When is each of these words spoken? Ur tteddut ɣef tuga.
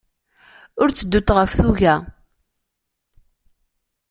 Ur 0.81 0.89
tteddut 0.89 1.29
ɣef 1.37 1.51
tuga. 1.59 1.95